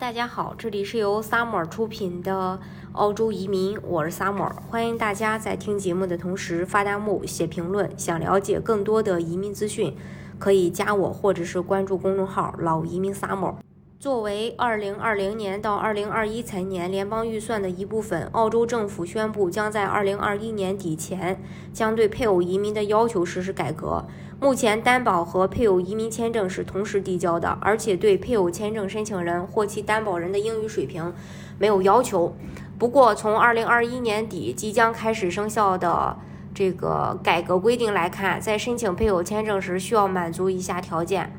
[0.00, 2.60] 大家好，这里是由 Summer 出品的
[2.92, 7.90] 澳洲移民，我是 Summer，欢迎大家在听节目的同时发弹幕、写评论。
[7.98, 9.96] 想了解更多的移民资讯，
[10.38, 13.56] 可以加我或者是关注公众号“老移民 Summer”。
[13.98, 21.42] 作为2020年到2021财年联邦预算的一部分，澳洲政府宣布将在2021年底前
[21.72, 24.06] 将对配偶移民的要求实施改革。
[24.40, 31.12] 目前，担保和配偶移民签证是同时递交的，而且对配偶签证申请人或其担保人的英语水平
[31.58, 32.36] 没有要求。
[32.78, 36.16] 不过，从2021年底即将开始生效的
[36.54, 41.32] 这个改革规定来看，在申请配偶签证时需要满足以下条件。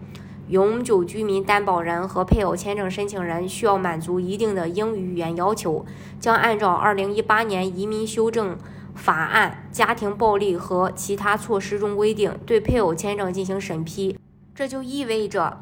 [0.50, 5.86] 永久居民担保人和配偶签证申请人需要满足一定的英语语言要求，
[6.20, 8.58] 将按照2018年移民修正
[9.00, 14.20] 法案家庭暴力和其他措施中规定对配偶签证进行审批。
[14.54, 15.62] 这就意味着，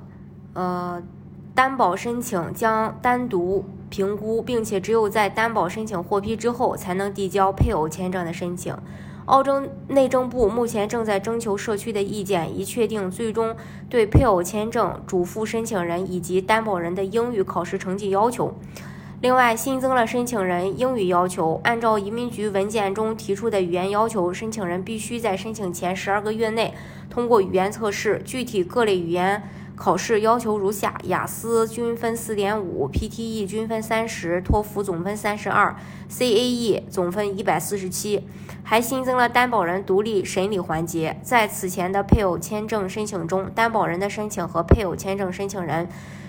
[0.53, 1.01] 呃，
[1.53, 8.75] 担保申请将单独评估，并且只有在担保申请获批之后，才能递交配偶签证的申请。
[9.25, 13.55] 澳洲内政部目前正在征求社区的意见，以确定最终
[13.89, 18.57] 对配偶签证主副申请人以及担保人的英语考试成绩要求。
[19.19, 21.59] 另外，新增了申请人英语要求。
[21.63, 26.73] 按照移民局文件中提出的语言要求，申请人必须在申请前十二个月内
[27.09, 28.21] 通过语言测试。
[28.23, 29.41] 具体各类语言。
[29.75, 35.75] 考试要求如下：雅思均分四点五，PTE 均分三十，托福总分三十二
[36.09, 38.27] ，CAE 总分一百四十七。
[38.63, 41.19] 还新增了担保人独立审理环节。
[41.21, 45.87] 在此前的配偶签证申请中，担保人的申请和配偶签证申请人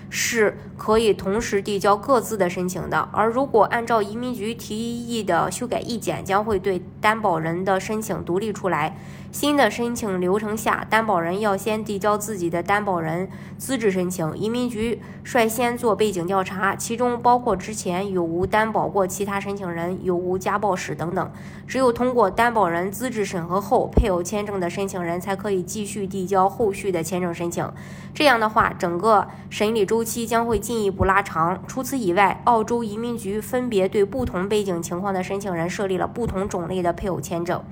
[0.09, 3.07] 是可以同时递交各自的申请的。
[3.11, 8.97] 而如果按照移民局提议的修改意见，将会对担保人的申请独立出来。
[9.31, 21.31] 新的申请流程下，担保人要先递交自己的担保人资质申请，移民局率先做背景调查，其中包括之前有无担保过其他申请人、有无家暴史等等。
[21.67, 27.71] 只有通过担保人资质审核后，配偶签证的申请人才可以继续递交后续的签证申请。
[28.15, 31.61] 这样的话，整个审理周期将会进一步拉长。
[31.67, 37.63] 除此以外，澳洲移民局分别对不同背景情况的申请人设立了不同种类的配偶签证。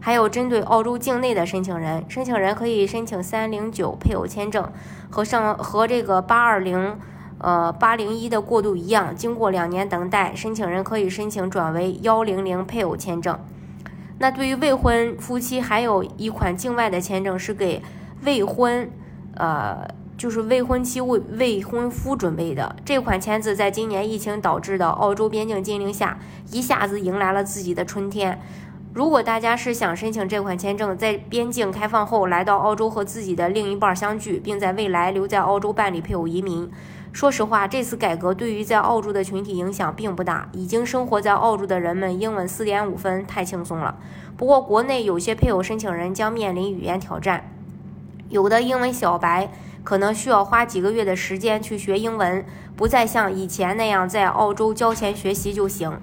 [0.00, 4.68] 还有针对澳洲境内的申请人，申请人可以申请三零九配偶签证，
[5.08, 6.98] 和上和这个八二零，
[7.38, 13.38] 呃八零一的过渡一样，经过两年等待，申请人可以申请转为幺零零配偶签证。
[14.18, 17.80] 那对于未婚夫妻，还有一款境外的签证是给
[18.24, 18.90] 未婚，
[19.36, 19.86] 呃，
[20.22, 22.76] 就是未婚妻为未婚夫准备的。
[22.84, 26.16] 这款签字在今年疫情导致的澳洲边境禁令下，
[26.52, 28.40] 一下子迎来了自己的春天。
[28.94, 36.70] 如果大家是想申请这款签证，在边境开放后来到澳洲和自己的另一半相聚，并在未来留在澳洲办理配偶移民，
[37.12, 40.48] 说实话，这次改革对于在澳洲的群体影响并不大。
[40.52, 43.98] 已经生活在澳洲的人们，英文四点五分太轻松了。
[44.36, 47.50] 不过，国内有些配偶申请人将面临语言挑战，
[48.28, 49.50] 有的英文小白
[49.84, 52.44] 可能需要花几个月的时间去学英文，
[52.76, 56.00] 不再像以前那样在澳洲交钱学习就行。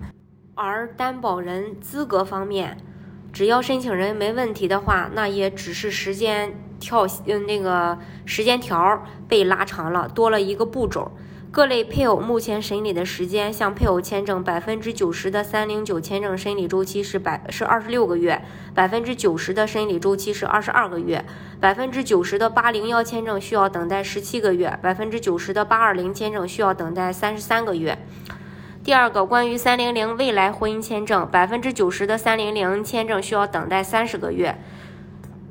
[0.56, 2.78] 而担保人资格方面，
[3.31, 11.12] 只要申请人没问题的话，那也只是时间跳，嗯，那个时间条被拉长了，多了一个步骤。
[11.51, 18.39] 各类配偶目前审理的时间，像配偶签证，百分之九十的三零九签证审理周期是百是二十六个月，
[18.75, 21.25] 百分之九十的审理周期是二十二个月，
[21.59, 27.97] 百分之九十的八零幺签证需要等待十七个月，百分之九十的八二零签证需要等待三十三个月。
[28.83, 34.55] 第二个，关于三零零未来婚姻签证，百分之九十的三零零签证需要等待三十个月。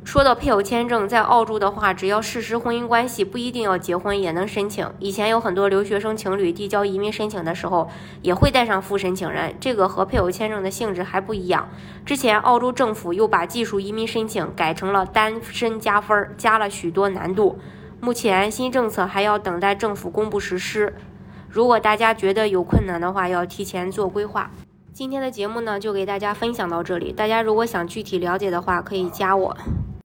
[0.08, 4.91] 说到配偶签证，在澳洲的话，只要事实婚姻关系，不一定要结婚也能申请。
[4.98, 7.91] 以前有很多留学生情侣递交移民申请的时候，
[8.22, 11.69] 也会带上副申请人，这个和配偶签证的性质还不一样。
[12.06, 17.58] 之前澳洲政府又把技术移民申请改成了单身加分，加了许多难度。
[18.00, 20.96] 目前新政策还要等待政府公布实施。
[21.50, 24.50] 如果大家觉得有困难的话，要提前做规划。
[24.94, 27.12] 今天的节目呢，就给大家分享到这里。
[27.12, 29.54] 大家如果想具体了解的话，可以加我。